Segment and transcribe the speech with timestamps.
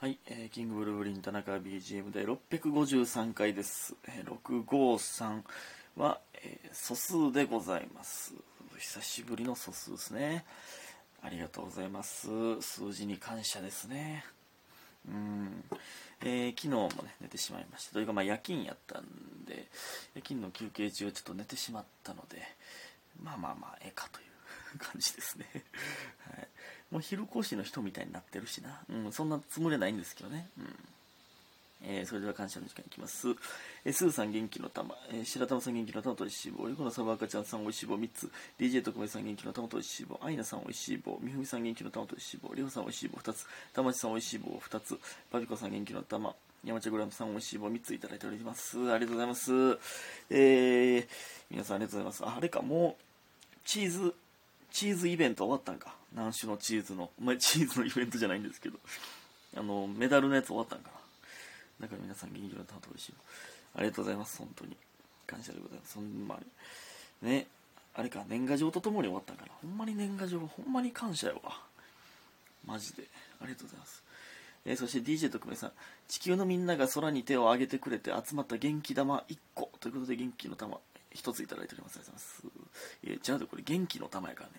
[0.00, 3.96] はい、えーキングブルーブリン田中 BGM 第653回です。
[4.06, 5.42] えー653
[5.96, 8.32] は、えー素数でございます。
[8.78, 10.44] 久しぶりの素数ですね。
[11.20, 12.28] ありがとうございます。
[12.60, 14.24] 数字に感謝ですね。
[15.08, 15.64] うん。
[16.20, 17.94] えー昨日もね、寝てしまいました。
[17.94, 19.04] というか、まあ夜勤やったん
[19.48, 19.66] で、
[20.14, 22.40] 夜勤の休憩中ちょっと寝てしまったので、
[23.20, 24.26] まあまあまあ、ええかという
[24.78, 25.46] 感じですね。
[26.30, 26.48] はい。
[26.90, 28.82] もう昼講師の人みたいになってるしな。
[28.88, 30.50] うん、そんなつもりはないんですけどね。
[30.58, 30.88] うん。
[31.82, 33.28] えーそれでは感謝の時間いきます。
[33.84, 44.98] えースーさん元気の玉、えー白玉さん元気の玉とおいしい棒、横のサバ赤ちゃんさんおいしい棒3つ、DJ 特命さん元気の玉とおいしい棒、アイナさんおいしい棒、みふみさん元気の玉とおいしい棒、りほさんおいしい棒2つ、玉地さんおいしい棒2つ、
[45.30, 46.34] パピコさん元気の玉、
[46.64, 48.78] 山茶グラムさんおいしい棒3ついただいております。
[48.90, 49.52] ありがとうございます。
[50.30, 51.08] えー、
[51.50, 52.26] 皆さんありがとうございます。
[52.26, 54.14] ああれか、もう、チーズ、
[54.70, 55.94] チーズイベント終わったんか？
[56.14, 58.78] 何種のチーズの、お前チーズのイベントじゃないんですけど、
[59.56, 60.90] あの、メダルのやつ終わったんか
[61.80, 61.86] な？
[61.86, 63.14] だから皆さん元気の玉とおいしい。
[63.74, 64.76] ありがとうございます、本当に。
[65.26, 65.94] 感謝でございます。
[65.96, 66.38] ほんま
[67.22, 67.28] に。
[67.30, 67.46] ね、
[67.94, 69.52] あれか、年賀状とともに終わったんかな？
[69.60, 71.60] ほんまに年賀状、ほんまに感謝よわ。
[72.66, 73.04] マジで。
[73.40, 74.02] ありがとうございます。
[74.64, 75.72] えーそして DJ 特命さん、
[76.08, 80.78] 地球のみんなが空に手を挙げてくれて集まった元気玉1個ということで元気の玉
[81.14, 81.98] 1ついただいております。
[81.98, 83.06] ありがとうございます。
[83.06, 84.54] いや、じゃあこれ元気の玉やからね。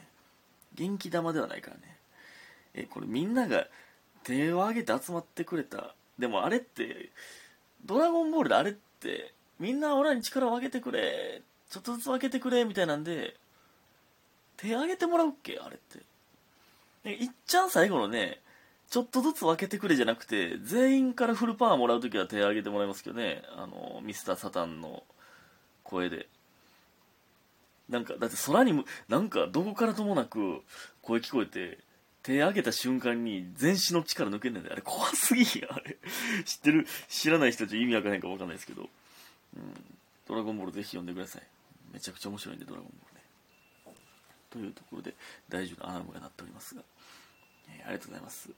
[0.75, 1.97] 元気玉ではないからね。
[2.73, 3.67] え、これみんなが
[4.23, 5.95] 手を挙げて集まってくれた。
[6.17, 7.09] でもあれって、
[7.85, 13.35] ドラゴンボールであれって、みんな俺らに力を上げてくれ、ちょっとずつ分けてくれ、みたいなんで、
[14.57, 15.57] 手挙げてもらうっけ？
[15.59, 16.05] あれって。
[17.05, 18.41] えいっちゃん最後のね、
[18.89, 23.43] ちょっとずつ分けてくれじゃなくて、全員からフルパワーもらうときは手挙げてもらいますけどね。
[23.55, 25.03] あの、ミスターサタンの
[25.83, 26.27] 声で。
[27.89, 30.61] なんか、だって空にむ、なんかどこからともなく
[31.01, 31.79] 声聞こえて、
[32.21, 35.97] 手挙げた瞬間に全身の力抜けんねんで、あれ怖すぎや、あれ。
[36.45, 38.89] 知ってる、知らない人たち意味わからへんかわかんないですけど。
[39.55, 39.97] うん。
[40.27, 41.43] ドラゴンボールぜひ読んでください。
[41.91, 43.97] めちゃくちゃ面白いんで、ドラゴンボールね。
[44.51, 45.15] というところで、
[45.47, 46.83] 大丈夫なアラームが鳴っておりますが。
[47.69, 48.49] えーありがとうございます。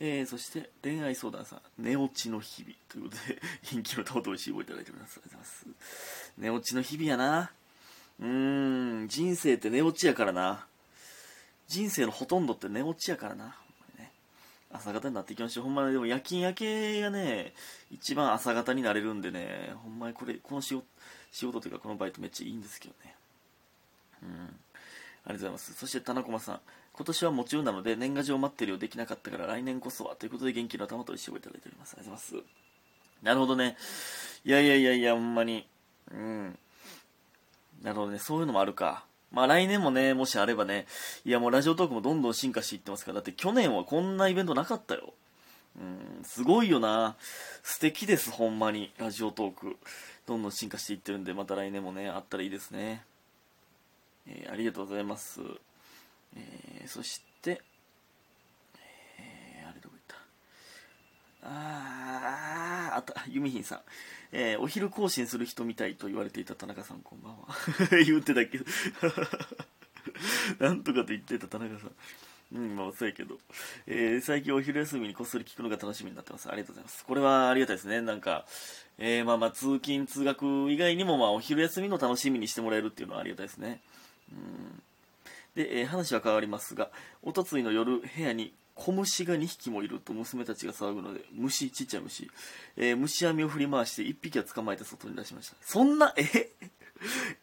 [0.00, 3.42] えー、そして、恋愛相談さん、寝落ちの日々ということで、
[3.72, 5.18] 元気の玉と美味しい棒いただいております。
[5.18, 6.32] ありがとうございます。
[6.38, 7.52] 寝落ちの日々やな。
[8.20, 10.66] うーん、人生って寝落ちやからな。
[11.68, 13.56] 人生のほとんどって寝落ちやからな。
[13.98, 14.12] ね、
[14.70, 15.64] 朝方になっていきましょう。
[15.64, 17.54] ほんまにでも夜勤明けがね、
[17.90, 20.86] 一番朝方になれるんでね、ほんまにこれ、この仕事、
[21.32, 23.14] 仕事というかこのバイトめっちゃいいんですけどね。
[24.22, 24.28] うん。
[24.28, 24.50] ありが
[25.24, 25.74] とうございます。
[25.74, 26.60] そして、田中駒さん。
[26.92, 30.16] 今年は夢中なので、年賀状待ってるようできなかったから、来年こそは。
[30.16, 31.94] ということで、元気の玉と一緒をいただいております。
[31.96, 32.50] ありがとうございます。
[33.22, 33.76] なるほどね。
[34.44, 35.66] いやいやいやいや、ほんまに。
[36.10, 36.58] うん。
[37.82, 38.18] なるほどね。
[38.18, 39.04] そういうのもあるか。
[39.32, 40.86] まあ来年もね、もしあればね、
[41.24, 45.14] いやもうラジオトークもどんどん進化していってますから、だって去年はこんなイベントなかったよ。
[45.78, 47.16] うん、すごいよな。
[47.62, 48.92] 素敵です、ほんまに。
[48.98, 49.76] ラジオトーク。
[50.26, 53.04] どんどん進化していってるんで、また来年もね、あったらいいですね。
[54.26, 55.40] えーありがとうございます。
[56.36, 57.62] えーそして、
[59.18, 60.16] えーあれどこ行った？
[61.44, 62.59] あー、
[63.00, 63.80] あた、ユミヒンさん。
[64.32, 67.48] えーお昼更新する人みたいと言われていた田中さん、こんばんは。
[68.04, 68.64] 言ってたけど。
[70.60, 71.90] なんとかと言ってた田中さん。
[72.52, 73.38] うん、まあ、そうやけど。
[73.86, 76.48] えー最近お昼休みにこっそり聞くのが楽しみになってます。
[76.48, 77.04] ありがとうございます。
[77.04, 78.00] これはありがたいですね。
[78.02, 78.44] なんか、
[78.98, 83.80] えーまあまあ、通勤、通学以外にも、まあ、お昼休みの楽しみにしてもらえるっていうのはありがたいですね。
[84.32, 84.82] うん。
[85.54, 86.90] で、えー話は変わりますが、
[87.22, 92.30] おとついの夜、部屋に小虫が2匹もいると娘たちが騒ぐので、虫、ちっちゃい虫、
[92.78, 95.56] えー虫網を振り回して1匹は捕まえて外に出しました。
[95.60, 96.50] そんな、え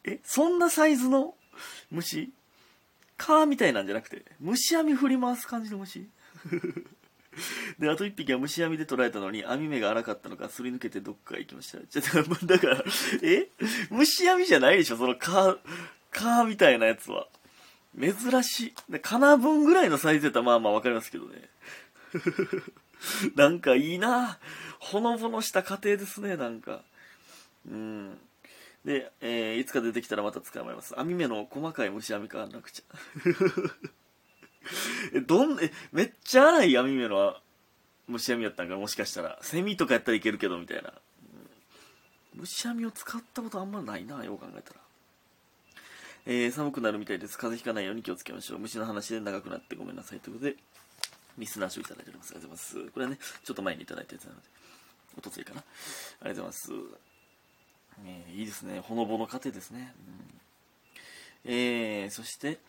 [0.03, 1.35] え、そんなサイズの
[1.91, 2.31] 虫？
[3.17, 6.07] 蚊みたいなんじゃなくて、虫網振り回す感じの虫？
[7.77, 11.77] で、あと1匹は虫網で捕らえたのに、網目が荒かったのか、すり抜けてどっか行きました。
[11.85, 12.83] ちょっと、だから、
[13.21, 13.49] え？
[13.91, 15.59] 虫網じゃないでしょ、その蚊、
[16.09, 17.27] 蚊みたいなやつは。
[17.99, 18.73] 珍しい。
[18.91, 21.49] でカナブンぐらいのサイズやったらまあまあわかりますけどね。
[23.35, 24.39] なんかいいな
[24.79, 26.81] ほのぼのした家庭ですね、なんか。
[27.69, 28.17] うん。
[28.85, 30.97] で、えーいつか出てきたらまた捕まえます。
[30.99, 32.83] 網目の細かい虫網買わなくちゃ。
[35.13, 37.35] え、どん、え、めっちゃ荒い網目の
[38.07, 38.77] 虫網やったんか？
[38.77, 39.37] もしかしたら。
[39.41, 40.89] セミとかやったらいけるけど、みたいな。
[40.89, 41.49] うん
[42.35, 44.79] 虫網を使ったことあんまないな、よう考えたら。
[46.29, 47.37] えー寒くなるみたいです。
[47.37, 48.59] 風邪ひかないように気をつけましょう。
[48.59, 50.19] 虫の話で長くなってごめんなさい。
[50.19, 50.57] ということで、
[51.37, 52.31] リスナー賞いただいております。
[52.31, 52.91] ありがとうございます。
[52.91, 54.41] これはね、ちょっと前にいただいたやつなので、
[55.17, 55.61] おとついかな。
[55.61, 55.63] あ
[56.25, 56.97] りがとうございます。
[58.05, 58.81] えーいいですね。
[58.81, 59.93] ほのぼの家庭ですね。
[61.45, 62.59] うんえーそして、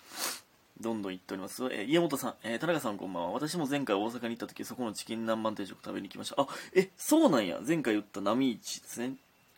[0.80, 1.64] どんどん行っております。
[1.64, 3.30] えー家元さん、えー田中さんこんばんは。
[3.32, 6.40] 私も前回大阪に行った時、そこのチキン南蛮定食食べに行きました。
[6.40, 7.58] あ、え、そうなんや。
[7.66, 9.14] 前回言った波市ですね。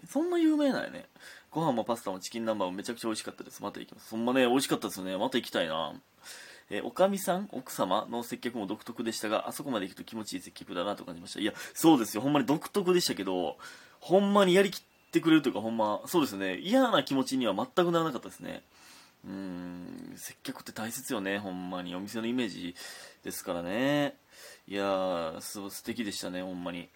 [0.09, 1.07] そんな有名なんやね。
[1.51, 3.63] ご飯もパスタもチキン南蛮もめちゃくちゃ美味しかったです。
[3.63, 4.11] また行きます。
[4.11, 5.17] ほんまね、美味しかったですよね。
[5.17, 5.93] また行きたいな。
[6.71, 11.41] えーおかみさん、奥様の接客も独特でしたが、あそこまで行くと気持ちいい接客だなと感じました。
[11.41, 12.23] いや、そうですよ。
[12.23, 13.59] ほんまに独特でしたけど、
[13.99, 16.59] ほんまにやりきってくれるというか、ほんま、そうですね。
[16.59, 18.63] 嫌な気持ちには全くならなかったですね。
[19.27, 21.97] うーん、接客って大切よね、ほんまに。
[21.97, 22.77] お店のイメージ
[23.25, 24.15] ですからね。
[24.69, 26.89] いやー、す素敵でしたね、ほんまに。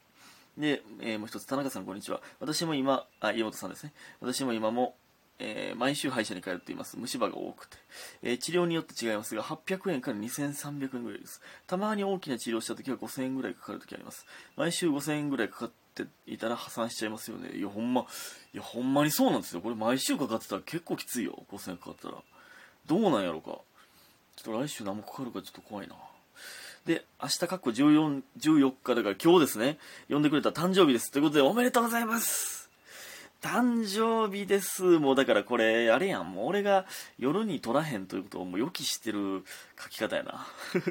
[0.58, 2.20] で、えーもう一つ、田中さん、こんにちは。
[2.40, 3.92] 私も今、あ、家元さんですね。
[4.20, 4.96] 私も今も、
[5.40, 6.96] えー毎週歯医者に通っています。
[6.96, 7.76] 虫歯が多くて、
[8.22, 11.40] えー治療によって違いますが、800円から2300円ぐらいです。
[11.66, 14.26] たまに大きな治療した時は5000円ぐらいかかる時あります。
[14.56, 17.56] 毎週5000円ぐらいかかっていたら破産しちゃいますよね。
[17.56, 18.02] いや、ほんま、
[18.52, 19.60] いや、ほんまにそうなんですよ。
[19.60, 21.44] これ毎週かかってたら結構きついよ。
[21.50, 22.14] 5000円かかったら。
[22.86, 23.58] どうなんやろか。
[24.36, 25.96] ちょっと来週何もかかるかちょっと怖いな。
[26.86, 29.78] で、明日かっこ14、14日だから今日ですね。
[30.10, 31.10] 呼んでくれた誕生日です。
[31.10, 32.68] ということでおめでとうございます
[33.40, 34.82] 誕生日です。
[34.82, 36.30] もうだからこれ、あれやん。
[36.30, 36.84] もう俺が
[37.18, 39.44] 夜に撮らへんということをもう予期してる
[39.82, 40.46] 書き方やな。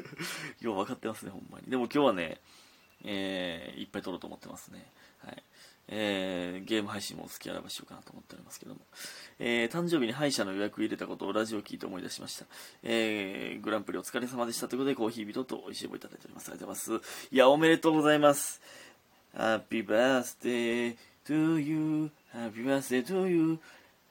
[0.60, 1.66] よう分かってますね、ほんまに。
[1.68, 2.40] でも今日はね、
[3.04, 4.84] えー、いっぱい撮ろうと思ってますね。
[5.24, 5.42] はい。
[5.88, 8.80] えー、ゲーム配信もお付き合いしようかなと思っておりますけども。
[9.38, 12.46] えー、誕生日に歯医者の予約入れたことをラジオ聞いて思い出しました。
[12.82, 16.48] えー、グランプリお疲れ様でしたということで、コーヒー人と美味しい棒いただいております。
[16.48, 17.28] ありがとうございます。
[17.30, 18.60] いや、おめでとうございます。
[19.36, 20.96] Happy birthday
[21.26, 23.58] to you, happy birthday to you,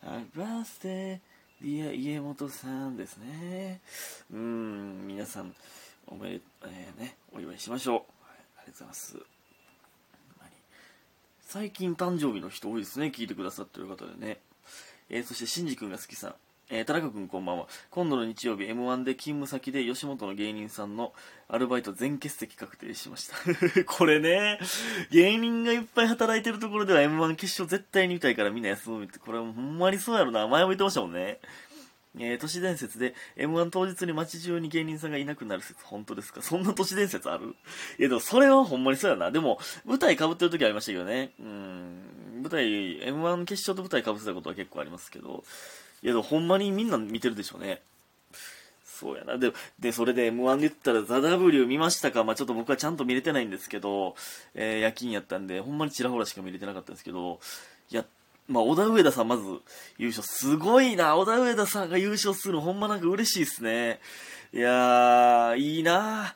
[0.03, 1.19] happy birthday,
[1.61, 3.81] 家元さんですね。
[4.31, 5.55] うん、皆さん、
[6.07, 7.97] おめで、えー、ね、お祝いしましょう。
[7.97, 8.03] あり
[8.57, 9.42] がとうございます。
[11.53, 14.39] 最近誕生日の人多いですね、聞いてくださってる方でね。
[15.11, 16.35] えーそして、しんじ君が好きさん。
[16.71, 17.67] えー田中君こんばんは。
[17.91, 21.13] 今度の日曜日 M1 で勤務先で吉本の芸人さんの
[21.47, 23.35] アルバイト全欠席確定しました。
[23.85, 24.57] これね、
[25.11, 30.47] 芸人がいっぱい働いてるところでは M1 決勝絶対に見たいからみんな休むって、これほんまにそうやろな。
[30.47, 31.39] 前も言ってましたもんね。
[32.19, 36.41] えー都市伝説で M1 当日に街中に芸人さんがいなくなる説本当ですか？
[36.41, 37.55] そんな都市伝説ある？
[37.99, 39.31] いやでもそれはほんまにそうやな。
[39.31, 41.31] でも舞台被ってる時ありましたけどね。
[41.39, 42.41] うん。
[42.43, 45.43] 舞台、M1 決勝と舞台被ってたことは結構ありますけど。
[46.03, 47.81] いやでもほんまにみんな見てるでしょうね。
[48.85, 49.37] そうやな。
[49.37, 52.23] で、で、それで M1 で言ったらザ・ W 見ましたか？
[52.23, 54.15] まあちょっと僕はちゃんと見れてないんですけど、
[54.53, 57.39] えー夜勤やったんで、ほんまにちらほらしか見れてなかったんですけど、
[57.89, 58.05] いや、
[58.47, 59.43] まあ、小田上田さんまず
[59.97, 60.27] 優勝。
[60.27, 61.15] すごいな。
[61.15, 63.99] 小田上田さんが優勝するのほんまなんか嬉しいですね。
[64.53, 66.35] いやー、いいな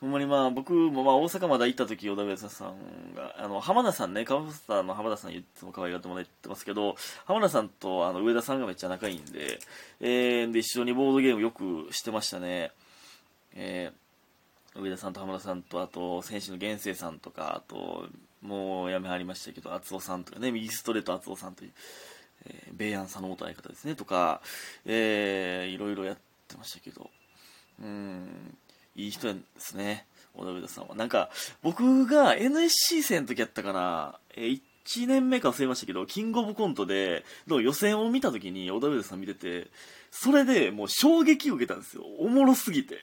[0.00, 9.58] ほんまにまあ僕もまあ大阪まで行った時小田上田さんが、あの、浜田さんね、カブスターの浜田さんいつも可愛がってもらってますけど、浜田さんとあの上田さんがめっちゃ仲いいんで、
[10.00, 12.72] えー、で一緒にボードゲームよくしてましたね。
[13.54, 18.08] えー、上田さんと浜田さんと、あと、選手の源生さんとか、あと、
[18.44, 21.70] もうやめはりましたけど、厚尾さんとかね、右ストレート厚尾さんという、
[22.46, 24.42] えー、米安佐野元相方ですね、とか、
[24.84, 27.10] えー、いろいろやってましたけど、
[27.82, 28.56] うん、
[28.94, 30.94] いい人ですね、小田上田さんは。
[30.94, 31.30] なんか、
[31.62, 39.68] 僕が NSC 生の時やったかな、えー1年目か忘れましたけど、キングオブコントで、の予選を見た時に小田上田さん見てて、
[40.10, 42.04] それでもう衝撃を受けたんですよ。
[42.18, 42.98] おもろすぎて。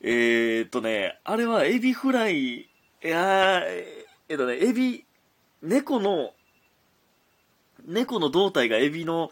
[0.00, 2.68] えー、っとね、あれはエビフライ、い
[3.02, 5.04] やーえっとね、エビ、
[5.62, 6.32] 猫の、
[7.86, 9.30] 猫の胴体がエビの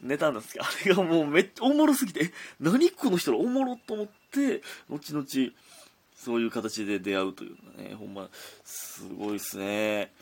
[0.00, 5.26] ネタなんですけど、あれがもうめっちゃおもろすぎて、え、何この人らおもろと思って、後々、
[6.16, 8.28] そういう形で出会うというのね、ほんま、
[8.64, 10.12] すごいっすね。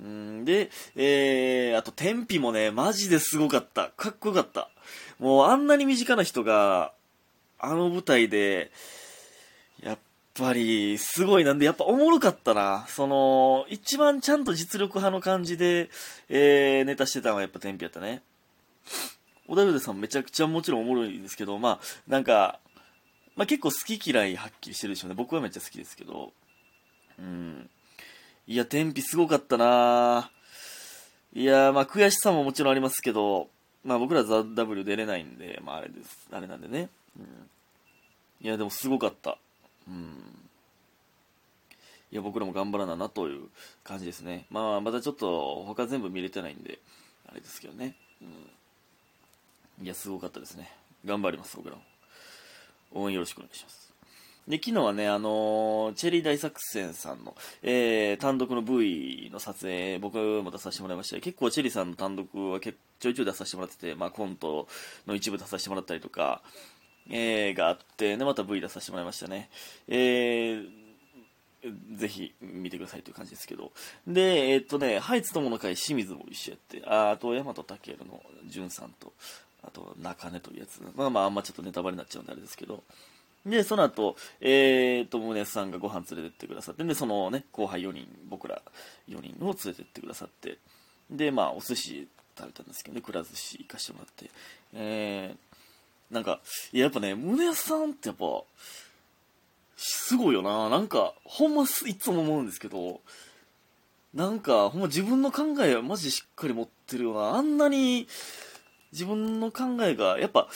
[0.00, 3.90] うんで、えー、あと、天日もね、マジですごかった。
[3.96, 4.70] かっこよかった。
[5.18, 6.92] もう、あんなに身近な人が、
[7.58, 8.70] あの舞台で、
[10.38, 12.86] ぱり、すごいなんで、やっぱおもろかったな。
[12.88, 15.90] その、一番ちゃんと実力派の感じで、
[16.28, 18.22] えー、ネタしてたのはやっぱ天日やったね。
[19.48, 22.60] 小田上さんめちゃくちゃもちろんおもろいんですけど、まあ、なんか、
[23.34, 25.14] まあ結構好き嫌いはっきりしてるでしょうね。
[25.16, 26.32] 僕はめっちゃ好きですけど。
[27.18, 27.68] うん。
[28.46, 30.30] いや、天日すごかったな
[31.32, 33.48] いや、まあ悔しさももちろんありますけど、
[33.84, 36.28] まあ僕らザ・ W 出れないんで、まああれです。
[36.32, 36.88] あれなんでね。
[37.18, 37.26] うん。
[38.40, 39.38] いや、でもすごかった。
[42.10, 43.48] いや、僕らも頑張らななという
[43.84, 44.46] 感じですね。
[44.50, 46.78] まあ、まだちょっと他全部見れてないんで、
[47.30, 47.94] あれですけどね。
[48.22, 49.84] うん。
[49.84, 50.72] いや、すごかったですね。
[51.04, 51.82] 頑張ります、僕らも。
[52.92, 53.92] 応援よろしくお願いします。
[54.48, 64.66] で、昨日はね、あのーチェリー大作戦さんの、えー、単独の V の撮影、僕も出させてもらいました結構チェリーさんの単独はちょいちょい出させてもらってて、まあコント
[65.06, 66.40] の一部出させてもらったりとか、
[67.10, 69.48] えー、があって、で、また V 出させてもらいましたね。
[69.88, 70.68] えー、
[71.96, 73.72] ぜひ見てくださいという感じですけど。
[74.06, 79.12] で、えっとね、ハイツ友の会清水も一緒やって、ああと、大和健の潤さんと、
[79.62, 80.80] あと、中根というやつ。
[80.94, 82.82] まあまあ、あんまちょっとネタバレになっちゃうんであれですけど。
[83.44, 88.62] で、その後、えーと、宗さんがご飯連れてってくださって、で、そのね、後輩4人、僕ら
[89.08, 90.58] 4人を連れてってくださって、
[91.10, 94.30] で、まあ、お寿司食べたんですけどね、くら寿司行かしてもらって、
[94.74, 95.47] えー、
[96.10, 96.40] なんか、
[96.72, 98.42] いや、やっぱね、宗さんってやっぱ、
[99.76, 100.68] すごいよな。
[100.68, 103.00] なんか、ほんま、いつも思うんですけど、
[104.14, 107.36] なんか、ほんま自分の考えはマジしっかり持ってるよな。
[107.36, 108.08] あんなに、
[108.92, 110.48] 自分の考えが、やっぱ、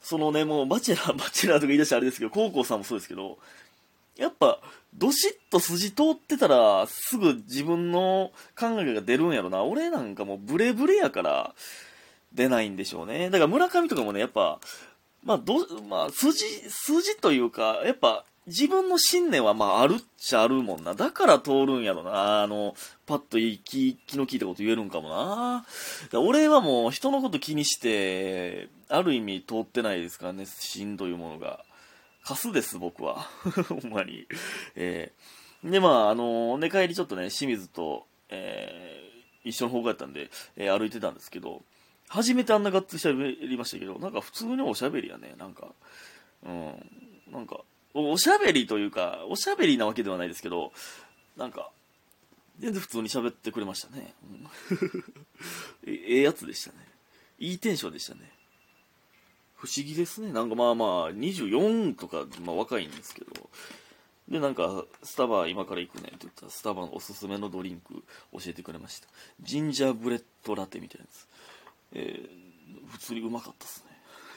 [0.00, 3.38] そのね、もう、バチェラー、 バチェラーとか言い出したらあれですけど、高校さんもそうですけど、
[4.16, 4.60] やっぱ、
[4.94, 9.64] どしっと筋通ってたら、すぐ自分の考えが出るんやろな。
[9.64, 11.54] 俺なんかもうブレブレやから、
[12.34, 13.30] 出ないんでしょうね。
[13.30, 14.60] だから村上とかもね、やっぱ、
[15.22, 20.94] まあ、ど、まあ、筋、筋というか、やっぱ、自分の信念はまああるっちゃあるもんな。
[20.94, 22.42] だから通るんやろな。
[22.42, 22.74] あの、
[23.06, 25.64] パッと気、気の利いたこと言えるんかもな。
[26.12, 31.64] 俺はもう人のこと気にして、ある意味通ってないですからね、芯というものが。
[32.22, 33.28] カスです、僕は。
[33.68, 34.26] ほんまに。
[34.74, 41.62] えー、で、まあ、あの、ね、帰りちょっとね、清水と、えー、一緒の方向やったんで、えー、歩いてたんですけど、
[42.14, 45.72] 初めてあんながっつり喋りましたけど、なんか普通におしゃべりやね、なんか。
[46.44, 46.72] うん、
[47.32, 50.72] なんか、おしゃべりというか、おしゃべりなわけではないですけど、
[51.36, 51.72] なんか、
[52.60, 54.14] 全然普通に喋ってくれましたね。
[54.22, 56.88] うん、 ええやつでしたね。
[57.40, 58.30] いいテンションでしたね。
[59.56, 60.30] 不思議ですね。
[60.30, 63.50] なんかまあまあ、24とか、まあ若いんですけど、
[64.28, 69.08] で、なんか、スタバ今から行くねって言ったら、スタバのおすすめのドリンク教えてくれました。
[69.40, 71.26] ジンジャーブレッドラテみたいなやつ。
[71.94, 73.94] えー、普通にうまかったっすね。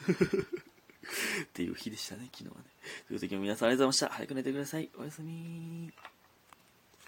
[1.44, 2.64] っていう日でしたね、昨日はね。
[3.06, 4.16] ということで皆さんありがとうございました。
[4.16, 4.90] 早く寝てください。
[4.98, 5.92] おやすみ